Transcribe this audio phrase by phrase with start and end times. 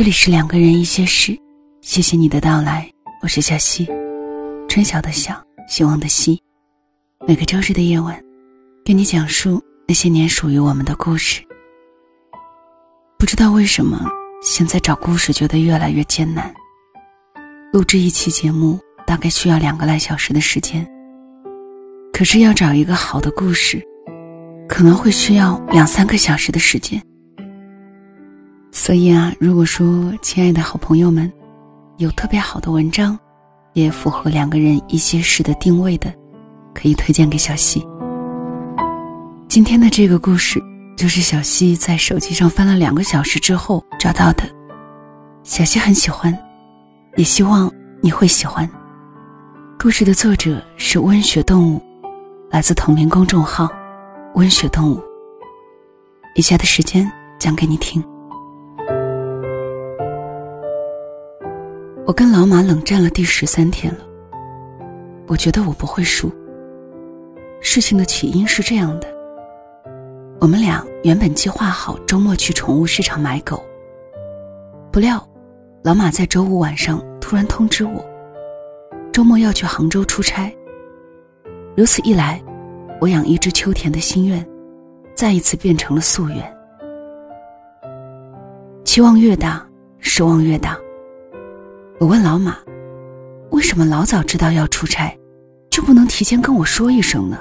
[0.00, 1.38] 这里是两个人一些事，
[1.82, 2.90] 谢谢你的到来，
[3.22, 3.86] 我是小溪，
[4.66, 5.38] 春晓的晓，
[5.68, 6.42] 希望的希。
[7.28, 8.18] 每个周日的夜晚，
[8.82, 11.42] 给你讲述那些年属于我们的故事。
[13.18, 14.02] 不知道为什么，
[14.42, 16.50] 现在找故事觉得越来越艰难。
[17.70, 20.82] 录制一期节目大概需要两个来小时的时间，
[22.10, 23.86] 可是要找一个好的故事，
[24.66, 26.98] 可能会需要两三个小时的时间。
[28.82, 31.30] 所以啊，如果说亲爱的好朋友们
[31.98, 33.16] 有特别好的文章，
[33.74, 36.10] 也符合两个人一些事的定位的，
[36.74, 37.86] 可以推荐给小溪。
[39.48, 40.58] 今天的这个故事
[40.96, 44.44] 就是小溪在手机上翻了两个小时之后找到的，
[45.42, 46.34] 小溪很喜欢，
[47.18, 48.66] 也希望你会喜欢。
[49.78, 51.82] 故事的作者是温血动物，
[52.50, 53.68] 来自同名公众号
[54.36, 54.98] “温血动物”。
[56.34, 57.06] 以下的时间
[57.38, 58.02] 讲给你听。
[62.10, 64.00] 我跟老马冷战了第十三天了。
[65.28, 66.28] 我觉得我不会输。
[67.60, 69.06] 事情的起因是这样的：
[70.40, 73.62] 我们俩原本计划好周末去宠物市场买狗，
[74.90, 75.24] 不料
[75.84, 78.04] 老马在周五晚上突然通知我，
[79.12, 80.52] 周末要去杭州出差。
[81.76, 82.42] 如此一来，
[83.00, 84.44] 我养一只秋田的心愿，
[85.14, 86.56] 再一次变成了夙愿。
[88.84, 89.64] 期望越大，
[90.00, 90.76] 失望越大。
[92.00, 92.56] 我问老马
[93.52, 95.14] ：“为什么老早知道要出差，
[95.68, 97.38] 就不能提前跟我说一声呢？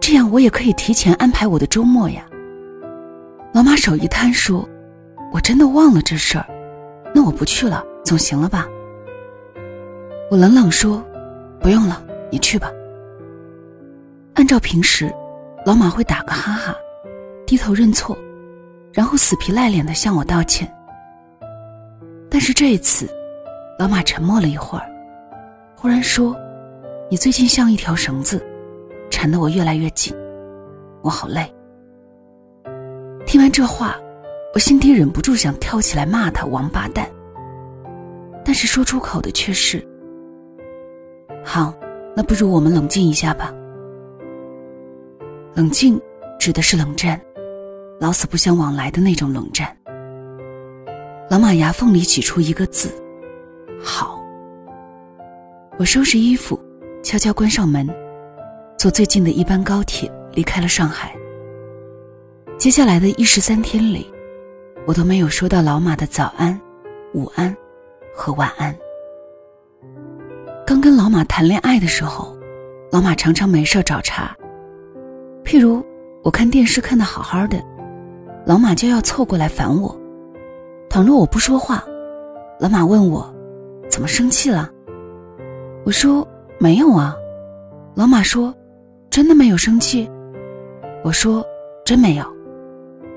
[0.00, 2.24] 这样我也可以提前安排我的周末呀。”
[3.52, 4.64] 老马手一摊说
[5.34, 6.46] ：“我真的忘了这事儿，
[7.12, 8.64] 那我不去了，总行了吧？”
[10.30, 11.04] 我冷冷说
[11.60, 12.00] ：“不用了，
[12.30, 12.70] 你去吧。”
[14.34, 15.12] 按照平时，
[15.66, 16.76] 老马会打个哈哈，
[17.44, 18.16] 低头认错，
[18.92, 20.72] 然后死皮赖脸的向我道歉。
[22.30, 23.12] 但是这一次。
[23.78, 24.90] 老马沉默了一会儿，
[25.76, 26.36] 忽然说
[27.08, 28.44] ：“你最近像一条绳子，
[29.08, 30.12] 缠得我越来越紧，
[31.00, 31.48] 我好累。”
[33.24, 33.94] 听完这话，
[34.52, 37.08] 我心底忍不住想跳起来骂他王八蛋，
[38.44, 39.80] 但是说出口的却是
[41.44, 41.72] ：“好，
[42.16, 43.54] 那不如我们冷静一下吧。”
[45.54, 46.00] 冷静
[46.36, 47.20] 指的是冷战，
[48.00, 49.72] 老死不相往来的那种冷战。
[51.30, 52.92] 老马牙缝里挤出一个字。
[53.80, 54.20] 好，
[55.78, 56.58] 我收拾衣服，
[57.02, 57.88] 悄悄关上门，
[58.76, 61.14] 坐最近的一班高铁离开了上海。
[62.58, 64.10] 接下来的一十三天里，
[64.84, 66.60] 我都没有收到老马的早安、
[67.14, 67.56] 午安
[68.12, 68.76] 和晚安。
[70.66, 72.36] 刚跟老马谈恋爱的时候，
[72.90, 74.34] 老马常常没事找茬，
[75.44, 75.84] 譬如
[76.24, 77.62] 我看电视看的好好的，
[78.44, 79.96] 老马就要凑过来烦我。
[80.90, 81.84] 倘若我不说话，
[82.58, 83.32] 老马问我。
[83.88, 84.70] 怎么生气了？
[85.84, 86.26] 我说
[86.58, 87.14] 没有啊。
[87.94, 88.54] 老马说
[89.10, 90.08] ：“真的没有生气。”
[91.02, 91.44] 我说
[91.84, 92.24] ：“真没有。”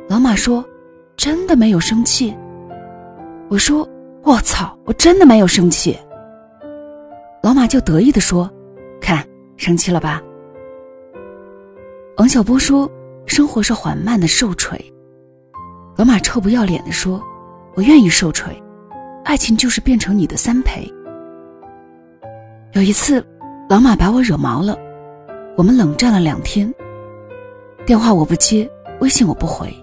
[0.09, 0.65] 老马说
[1.15, 2.35] ：“真的没有生气。”
[3.49, 3.87] 我说
[4.23, 5.97] ：“我操，我真的没有生气。”
[7.43, 8.49] 老马就得意的说
[9.01, 9.27] ：“看，
[9.57, 10.21] 生气了吧？”
[12.17, 12.89] 王小波说
[13.27, 14.79] ：“生活是缓慢的受锤。”
[15.97, 17.21] 老马臭不要脸的说
[17.75, 18.51] ：“我愿意受锤。”
[19.23, 20.91] 爱情就是变成你的三陪。
[22.73, 23.25] 有一次，
[23.69, 24.77] 老马把我惹毛了，
[25.55, 26.73] 我们冷战了两天。
[27.85, 29.73] 电话我不接，微信我不回。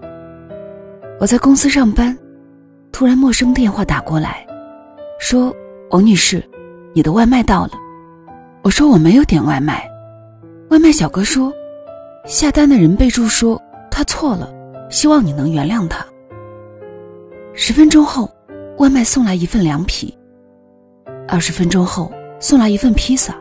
[1.19, 2.17] 我在公司上班，
[2.91, 4.45] 突然陌生电话打过来，
[5.19, 5.53] 说
[5.91, 6.43] ：“王女士，
[6.93, 7.71] 你的外卖到了。”
[8.63, 9.89] 我说：“我没有点外卖。”
[10.69, 11.51] 外卖小哥说
[12.25, 14.51] ：“下单的人备注说他错了，
[14.89, 16.05] 希望你能原谅他。”
[17.53, 18.29] 十分钟后。
[18.79, 20.17] 外卖送来一份凉皮，
[21.27, 22.09] 二十分钟后
[22.39, 23.35] 送来一份披萨，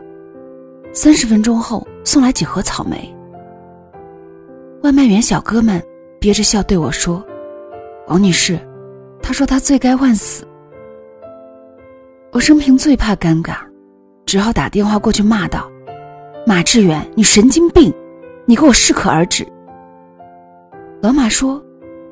[0.93, 3.15] 三十分钟后送来几盒草莓。
[4.83, 5.81] 外卖员小哥们
[6.19, 7.25] 憋着笑对我说
[8.09, 8.59] ：“王女士，
[9.23, 10.45] 他说他罪该万死。”
[12.35, 13.59] 我生平最怕尴尬，
[14.27, 15.71] 只好打电话过去骂道
[16.45, 17.95] ：“马志远，你神经病，
[18.45, 19.47] 你给我适可而止。”
[21.01, 21.63] 老马说：“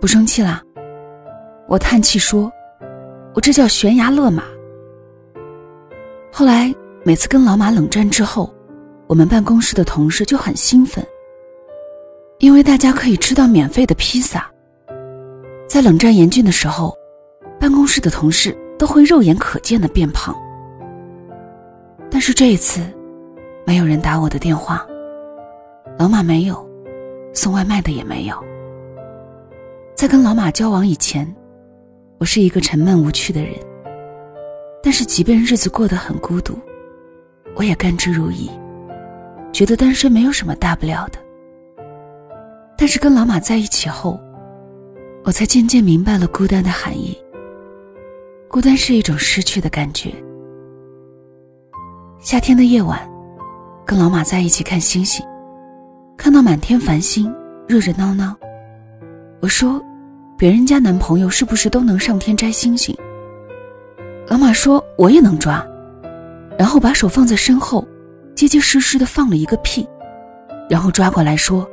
[0.01, 0.63] 不生气啦。”
[1.67, 2.49] 我叹气说。
[3.37, 4.43] 我这叫悬崖勒马。
[6.33, 6.75] 后来
[7.05, 8.51] 每次跟老马冷战之后，
[9.07, 11.07] 我们办公室的同事就很兴奋，
[12.39, 14.51] 因为大家可以吃到免费的披萨。
[15.69, 16.97] 在冷战严峻的时候，
[17.61, 20.35] 办公室的同事都会肉眼可见的变胖。
[22.11, 22.81] 但是这一次，
[23.67, 24.87] 没有人打我的电话，
[25.99, 26.67] 老马没有，
[27.35, 28.35] 送外卖的也没有。
[29.95, 31.36] 在跟老马交往以前。
[32.19, 33.53] 我是一个沉闷无趣的人，
[34.83, 36.59] 但是即便日子过得很孤独，
[37.55, 38.49] 我也甘之如饴，
[39.53, 41.19] 觉得单身没有什么大不了的。
[42.79, 44.19] 但是跟老马在一起后，
[45.25, 47.17] 我才渐渐明白了孤单的含义。
[48.49, 50.11] 孤单是一种失去的感觉。
[52.19, 52.99] 夏天的夜晚，
[53.85, 55.23] 跟老马在一起看星星，
[56.17, 57.31] 看到满天繁星，
[57.69, 58.35] 热热闹闹。
[59.41, 59.83] 我说
[60.37, 62.97] ：“别人家男朋友是不是都能上天摘星星？”
[64.29, 65.65] 老马说：“我也能抓。”
[66.59, 67.87] 然后把手放在身后，
[68.35, 69.87] 结结实实的放了一个屁，
[70.69, 71.69] 然后抓过来说：“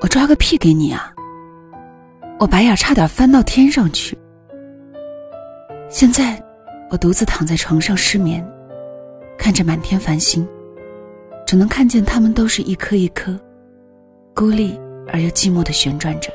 [0.00, 1.12] 我抓个屁给你啊！”
[2.40, 4.16] 我白眼差点翻到天上去。
[5.90, 6.42] 现在，
[6.90, 8.42] 我独自躺在床上失眠，
[9.36, 10.48] 看着满天繁星，
[11.46, 13.38] 只能看见它们都是一颗一颗，
[14.34, 14.80] 孤立
[15.12, 16.32] 而又寂寞的旋转着。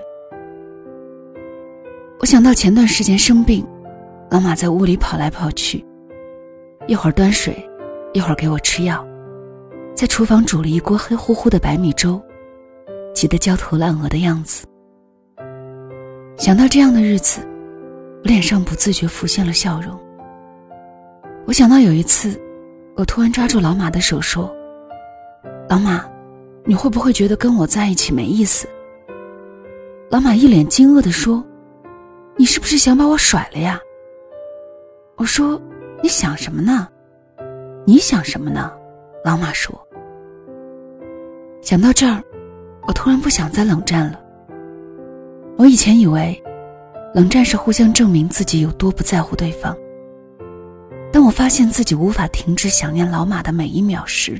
[2.26, 3.64] 我想到前段时间生病，
[4.32, 5.86] 老马在屋里跑来跑去，
[6.88, 7.56] 一会儿端水，
[8.14, 9.06] 一会儿给我吃药，
[9.94, 12.20] 在厨房煮了一锅黑乎乎的白米粥，
[13.14, 14.66] 急得焦头烂额的样子。
[16.36, 17.42] 想到这样的日子，
[18.24, 19.96] 我脸上不自觉浮现了笑容。
[21.46, 22.42] 我想到有一次，
[22.96, 24.52] 我突然抓住老马的手说
[25.70, 26.04] ：“老马，
[26.64, 28.68] 你会不会觉得跟我在一起没意思？”
[30.10, 31.46] 老马一脸惊愕地说。
[32.38, 33.80] 你是不是想把我甩了呀？
[35.16, 35.62] 我说
[36.04, 36.88] ：“你想什么呢？
[37.86, 38.74] 你想什么呢？”
[39.24, 39.74] 老马说
[41.64, 42.22] ：“想到这儿，
[42.86, 44.20] 我突然不想再冷战了。
[45.58, 46.38] 我以前以为，
[47.14, 49.74] 冷战是互相证明自己有多不在乎对方。
[51.14, 54.38] 当我发现自己无法停止想念老马的每一秒时，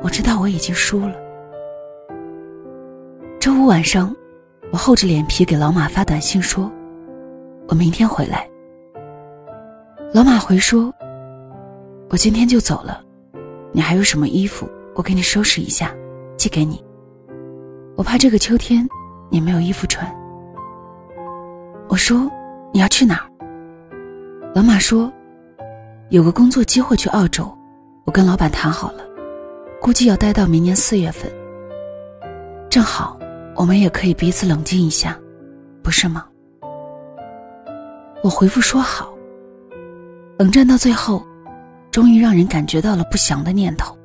[0.00, 1.16] 我知道我已经输了。
[3.40, 4.14] 周五晚上，
[4.70, 6.70] 我厚着脸皮给老马发短信说。
[7.68, 8.48] 我明天回来。
[10.12, 10.92] 老马回说
[12.10, 13.02] ：“我今天就走了，
[13.72, 14.68] 你还有什么衣服？
[14.94, 15.94] 我给你收拾一下，
[16.36, 16.84] 寄给你。
[17.96, 18.86] 我怕这个秋天
[19.30, 20.06] 你没有衣服穿。”
[21.88, 22.30] 我说
[22.72, 23.24] ：“你要去哪儿？”
[24.54, 25.10] 老马说
[26.10, 27.50] ：“有个工作机会去澳洲，
[28.04, 29.02] 我跟老板谈好了，
[29.80, 31.32] 估计要待到明年四月份。
[32.68, 33.18] 正好，
[33.54, 35.18] 我们也可以彼此冷静一下，
[35.82, 36.26] 不是吗？”
[38.22, 39.12] 我回复说好。
[40.38, 41.24] 冷战到最后，
[41.90, 43.96] 终于让人感觉到了不祥的念头。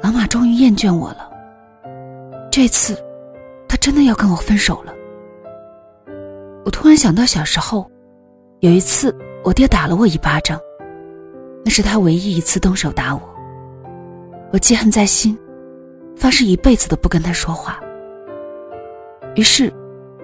[0.00, 1.28] 老马终于厌倦我了。
[2.50, 2.96] 这次，
[3.68, 4.92] 他真的要跟我分手了。
[6.64, 7.90] 我突然想到小时候，
[8.60, 9.12] 有一次
[9.42, 10.60] 我爹打了我一巴掌，
[11.64, 13.20] 那是他唯一一次动手打我。
[14.52, 15.36] 我记恨在心，
[16.16, 17.80] 发誓一辈子都不跟他说话。
[19.34, 19.72] 于是。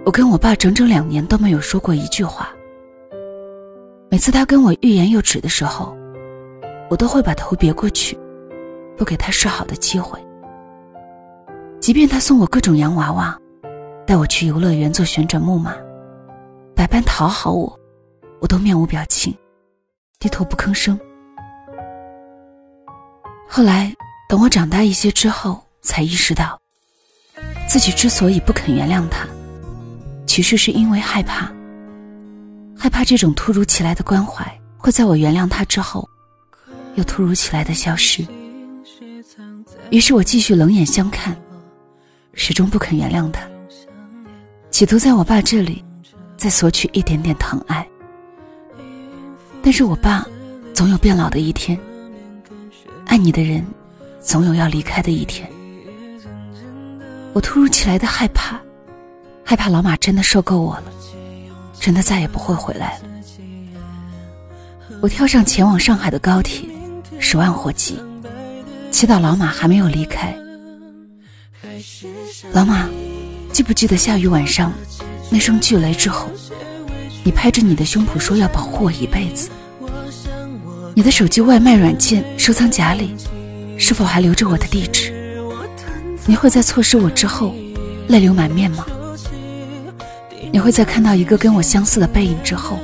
[0.05, 2.51] 我跟我爸整整两年都没有说过一句话。
[4.11, 5.95] 每次他跟我欲言又止的时候，
[6.89, 8.19] 我都会把头别过去，
[8.97, 10.19] 不给他示好的机会。
[11.79, 13.39] 即便他送我各种洋娃娃，
[14.07, 15.75] 带我去游乐园坐旋转木马，
[16.75, 17.79] 百般讨好我，
[18.41, 19.37] 我都面无表情，
[20.19, 20.99] 低头不吭声。
[23.47, 23.95] 后来，
[24.29, 26.59] 等我长大一些之后，才意识到，
[27.69, 29.29] 自己之所以不肯原谅他。
[30.29, 31.51] 其实是因为害怕，
[32.77, 36.09] 害怕这种突如其来的关怀会在我原谅他之后，
[36.97, 38.25] 又突如其来的消失。
[39.91, 41.35] 于是我继续冷眼相看，
[42.35, 43.41] 始终不肯原谅他，
[44.71, 45.83] 企图在我爸这里
[46.37, 47.85] 再索取一点点疼爱。
[49.63, 50.25] 但是我爸
[50.75, 51.77] 总有变老的一天，
[53.07, 53.67] 爱你的人
[54.21, 55.51] 总有要离开的一天。
[57.33, 58.61] 我突如其来的害怕。
[59.49, 60.85] 害怕老马真的受够我了，
[61.81, 63.05] 真的再也不会回来了。
[65.01, 66.69] 我跳上前往上海的高铁，
[67.19, 67.99] 十万火急，
[68.91, 70.37] 祈祷老马还没有离开。
[72.53, 72.87] 老马，
[73.51, 74.71] 记不记得下雨晚上
[75.31, 76.29] 那声巨雷之后，
[77.25, 79.49] 你拍着你的胸脯说要保护我一辈子？
[80.95, 83.15] 你的手机外卖软件收藏夹里
[83.79, 85.11] 是否还留着我的地址？
[86.27, 87.55] 你会在错失我之后
[88.09, 88.85] 泪流满面吗？
[90.53, 92.79] 你会在看到一个跟我相似的背影之后，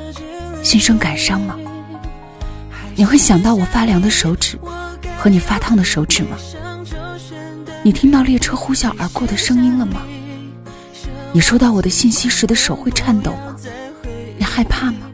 [0.62, 1.56] 心生感伤吗？
[2.94, 4.58] 你会想到我发凉的手指
[5.16, 6.36] 和你发烫的手指吗？
[7.82, 10.02] 你听到列车呼啸而过的声音了吗？
[11.32, 13.56] 你收到我的信息时的手会颤抖吗？
[14.38, 15.10] 你害怕吗？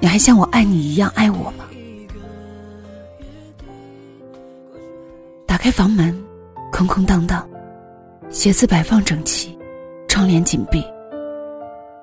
[0.00, 1.64] 你还像我爱你一样爱我吗？
[5.46, 6.18] 打开房门，
[6.70, 7.48] 空空荡荡，
[8.30, 9.56] 鞋子摆放整齐。
[10.12, 10.84] 窗帘紧闭，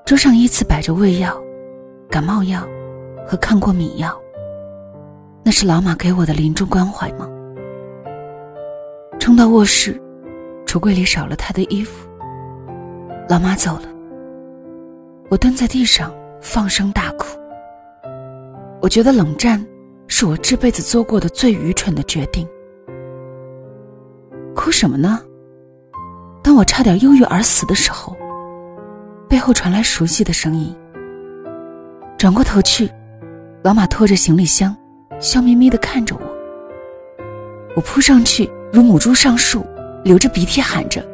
[0.04, 1.40] 桌上依次摆着胃药、
[2.10, 2.68] 感冒药
[3.24, 4.20] 和抗过敏药。
[5.46, 7.30] 那是老马给我的临终关怀吗？
[9.20, 10.02] 冲到卧室，
[10.66, 12.10] 橱柜里少了他的衣服。
[13.30, 13.84] 老妈走了，
[15.30, 16.12] 我蹲在地上
[16.42, 17.38] 放声大哭。
[18.82, 19.64] 我觉得冷战
[20.08, 22.50] 是我这辈子做过的最愚蠢的决定。
[24.56, 25.22] 哭什么呢？
[26.42, 28.16] 当我差点忧郁而死的时候，
[29.28, 30.76] 背后传来熟悉的声音。
[32.18, 32.90] 转过头去，
[33.64, 34.76] 老马拖着行李箱，
[35.20, 36.22] 笑眯眯的看着我。
[37.76, 39.66] 我扑上去，如母猪上树，
[40.04, 41.06] 流着鼻涕喊着：“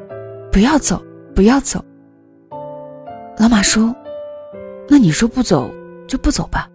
[0.52, 1.04] 不要走，
[1.36, 1.84] 不要走！”
[3.38, 3.94] 老马说
[4.88, 5.70] ：“那你说不走
[6.08, 6.70] 就不走吧。”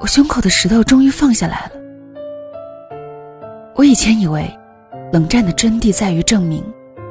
[0.00, 1.72] 我胸口的石头终于放下来了。
[3.74, 4.48] 我以前以为，
[5.14, 6.60] 冷战的真谛在于证明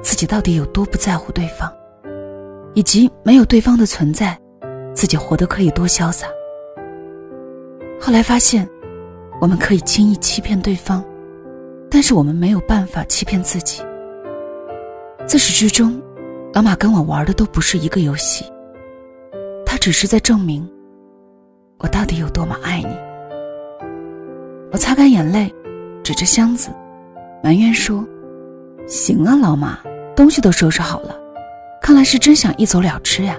[0.02, 1.74] 自己到底有多不在乎对方，
[2.74, 4.38] 以及没有对方的存在，
[4.94, 6.28] 自己活得可以多潇洒。
[8.02, 8.68] 后来发现，
[9.40, 11.02] 我们可以轻易欺骗对方，
[11.90, 13.82] 但是我们没有办法欺骗自己。
[15.26, 15.98] 自始至终，
[16.54, 18.44] 老马跟我玩的都不是一个游戏，
[19.66, 20.70] 他只是在证明。
[21.78, 22.98] 我到底有多么爱你？
[24.74, 25.50] 我擦干眼泪，
[26.04, 26.70] 指着箱子，
[27.44, 28.08] 埋怨说
[28.88, 29.78] ：“行啊，老马，
[30.16, 31.14] 东西都收拾好了，
[31.82, 33.38] 看来是真想一走了之呀。”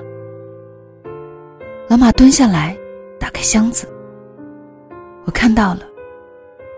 [1.88, 2.76] 老马蹲下来，
[3.18, 3.88] 打开箱子，
[5.25, 5.80] 我看到了，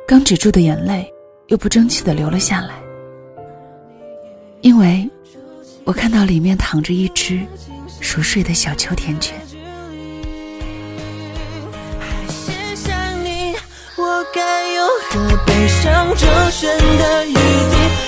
[0.06, 1.12] 刚止住的眼泪
[1.48, 2.74] 又不争气的流了下来，
[4.60, 5.10] 因为
[5.82, 7.40] 我看到里面躺着一只
[8.00, 9.36] 熟睡的小秋田犬。
[15.86, 17.40] 何悲伤周旋的余地？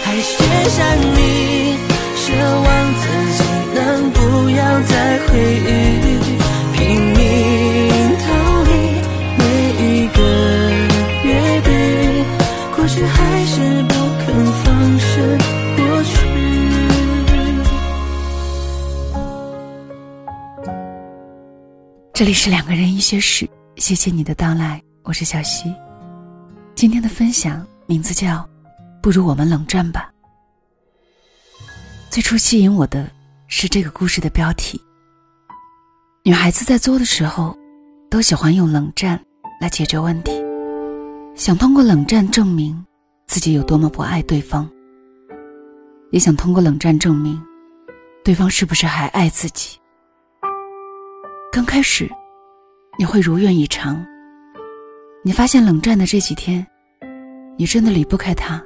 [0.04, 0.34] 还写
[0.70, 1.76] 下你，
[2.16, 3.02] 奢望自
[3.36, 3.44] 己
[3.74, 4.18] 能不
[4.50, 5.66] 要再回忆，
[6.74, 7.18] 拼命
[8.18, 8.26] 逃
[8.64, 8.70] 离
[9.38, 9.40] 每
[9.78, 10.18] 一个
[11.24, 11.28] 约
[11.62, 11.66] 定，
[12.74, 13.54] 过去还是
[13.84, 13.94] 不
[14.24, 14.26] 肯
[14.64, 14.66] 放
[14.98, 15.10] 手
[15.76, 16.08] 过去。
[22.12, 25.72] 这里是两个人医学史，谢谢你的到来，我是小溪。
[26.80, 28.36] 今天的分享名字叫
[29.02, 30.12] 《不如我们冷战吧》。
[32.08, 33.10] 最初吸引我的
[33.48, 34.80] 是这个故事的标题。
[36.22, 37.58] 女孩子在作的时候，
[38.08, 39.20] 都喜欢用冷战
[39.60, 40.30] 来解决问题，
[41.34, 42.86] 想通过冷战证明
[43.26, 44.70] 自己有多么不爱对方，
[46.12, 47.44] 也想通过冷战证明
[48.22, 49.76] 对方是不是还爱自己。
[51.50, 52.08] 刚开始，
[52.96, 54.06] 你会如愿以偿。
[55.24, 56.64] 你发现冷战的这几天，
[57.56, 58.62] 你真的离不开他，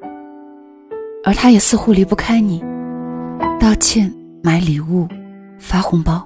[1.25, 2.63] 而他也似乎离不开你。
[3.59, 5.09] 道歉、买礼物、
[5.59, 6.25] 发红包，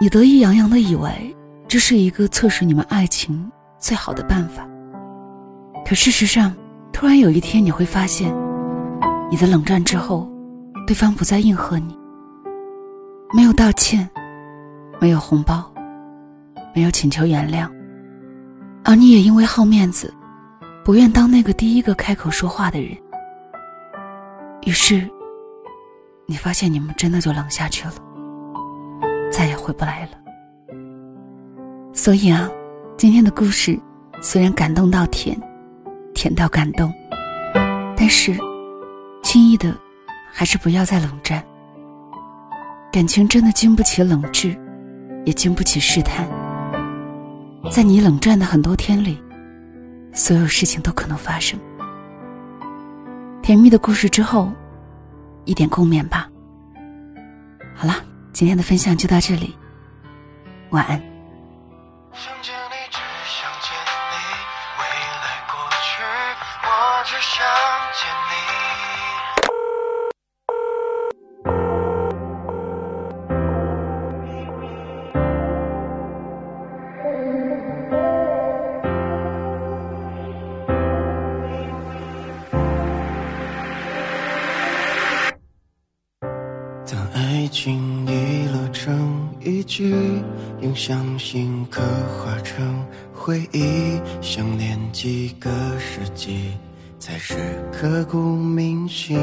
[0.00, 1.36] 你得意洋洋的以为
[1.68, 4.66] 这是一个测试你们爱情最好的办法。
[5.84, 6.54] 可事实上，
[6.90, 8.34] 突然有一天你会发现，
[9.30, 10.26] 你的冷战之后，
[10.86, 11.94] 对方不再应和你，
[13.36, 14.08] 没有道歉，
[14.98, 15.70] 没有红包，
[16.74, 17.68] 没有请求原谅。
[18.84, 20.12] 而你也因为好面子，
[20.84, 22.90] 不愿当那个第一个开口说话的人。
[24.66, 25.08] 于是，
[26.26, 27.94] 你发现你们真的就冷下去了，
[29.32, 30.10] 再也回不来了。
[31.94, 32.46] 所以啊，
[32.98, 33.78] 今天的故事
[34.20, 35.34] 虽然感动到甜，
[36.12, 36.92] 甜到感动，
[37.96, 38.36] 但是
[39.22, 39.74] 轻易的
[40.30, 41.42] 还是不要再冷战。
[42.92, 44.54] 感情真的经不起冷炙，
[45.24, 46.28] 也经不起试探。
[47.70, 49.20] 在你冷战的很多天里，
[50.12, 51.58] 所有事情都可能发生。
[53.42, 54.52] 甜蜜的故事之后，
[55.44, 56.28] 一点共勉吧。
[57.74, 57.94] 好了，
[58.32, 59.54] 今天的分享就到这里，
[60.70, 61.02] 晚安。
[87.64, 89.94] 经历了成一句，
[90.60, 91.80] 用相信刻
[92.10, 96.52] 画成回忆，想念几个世纪，
[96.98, 97.34] 才是
[97.72, 99.18] 刻骨铭心。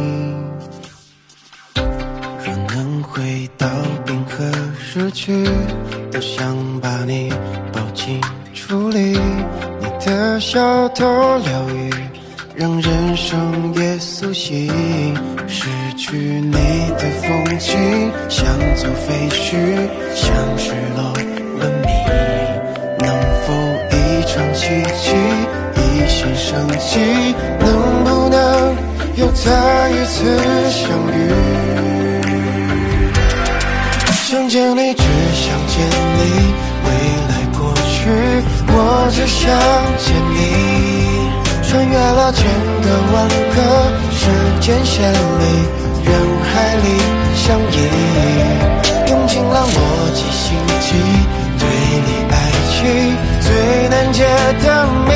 [1.75, 3.67] 若能回到
[4.07, 5.47] 冰河时区，
[6.11, 7.31] 多想把你
[7.71, 8.19] 抱紧
[8.55, 9.19] 处理，
[9.79, 11.05] 你的小头
[11.37, 11.91] 疗愈。
[12.55, 14.67] 让人生也苏醒。
[15.47, 15.67] 失
[15.97, 16.51] 去你
[16.97, 19.55] 的风景，像座废墟，
[20.15, 21.13] 像失落
[21.59, 21.89] 文明。
[22.99, 23.07] 能
[23.45, 23.53] 否
[23.91, 23.95] 一
[24.27, 24.67] 场奇
[25.01, 25.15] 迹，
[25.75, 26.99] 一线生机？
[27.59, 27.69] 能
[28.03, 28.35] 不能
[29.15, 30.39] 又再一次
[30.69, 31.19] 相遇？
[34.23, 35.03] 想见你，只
[35.33, 35.75] 想见
[36.17, 36.19] 你，
[36.85, 36.87] 未
[37.29, 37.99] 来过去，
[38.67, 39.41] 我只想
[39.97, 41.00] 见你。
[41.71, 42.43] 穿越了千
[42.81, 43.57] 个万个
[44.11, 44.27] 时
[44.59, 45.15] 间线里，
[46.03, 46.11] 人
[46.43, 46.85] 海里
[47.33, 47.73] 相依，
[49.09, 49.79] 用尽了逻
[50.13, 50.91] 辑心机，
[51.57, 51.63] 对
[52.05, 52.35] 你爱
[52.67, 52.75] 情
[53.39, 54.25] 最难解
[54.61, 55.11] 的谜，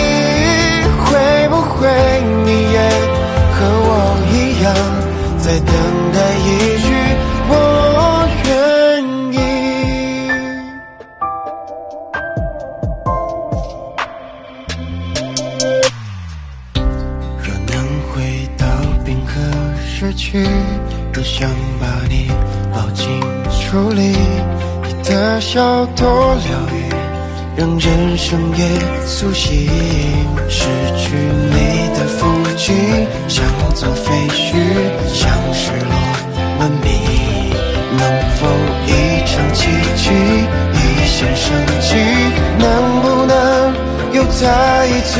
[44.87, 45.13] 一次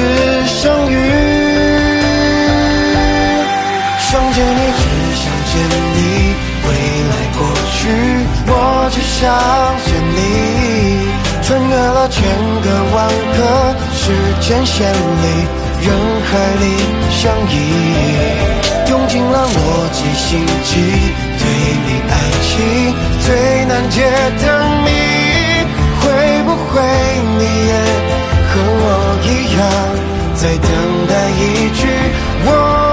[0.47, 0.93] 相遇？
[3.99, 4.81] 想见你，只
[5.21, 5.53] 想见
[5.95, 5.97] 你，
[6.65, 6.69] 未
[7.09, 7.39] 来过
[7.73, 7.79] 去，
[8.47, 8.51] 我
[8.91, 9.21] 只想
[9.85, 10.17] 见你。
[11.43, 12.23] 穿越了千
[12.63, 12.97] 个万
[13.37, 13.39] 个
[13.93, 14.03] 时
[14.41, 15.25] 间线里，
[15.85, 15.87] 人
[16.25, 16.63] 海里
[17.11, 17.53] 相依，
[18.89, 19.55] 用尽了逻
[19.91, 20.27] 辑心
[20.63, 20.71] 机，
[21.37, 21.41] 对
[21.85, 22.49] 你爱情
[23.21, 23.27] 最
[23.65, 23.95] 难解
[24.41, 24.45] 的
[29.57, 29.65] 样，
[30.35, 30.69] 在等
[31.07, 31.87] 待一句
[32.45, 32.84] 我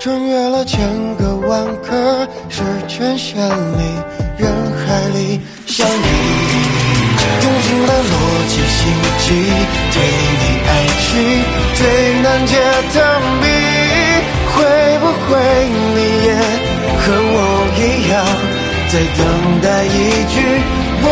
[0.00, 0.80] 穿越了千
[1.16, 3.82] 个万个时间线里，
[4.38, 5.92] 人海里相依，
[7.42, 8.12] 用尽了逻
[8.48, 8.80] 辑心
[9.18, 9.28] 机，
[9.92, 10.00] 对
[10.40, 10.70] 你爱
[11.04, 11.04] 情。
[11.76, 11.78] 最
[12.22, 12.56] 难解
[12.94, 12.96] 的
[13.42, 13.44] 谜，
[14.54, 14.56] 会
[15.00, 15.28] 不会
[15.68, 16.28] 你也
[16.96, 17.36] 和我
[17.76, 17.78] 一
[18.10, 18.24] 样，
[18.88, 19.20] 在等
[19.60, 20.34] 待一句
[21.02, 21.08] 我